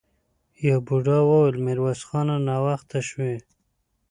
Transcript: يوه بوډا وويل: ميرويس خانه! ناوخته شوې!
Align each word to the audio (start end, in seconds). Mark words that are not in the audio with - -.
يوه 0.65 0.81
بوډا 0.85 1.17
وويل: 1.27 1.55
ميرويس 1.65 2.01
خانه! 2.07 2.35
ناوخته 2.47 2.99
شوې! 3.09 3.33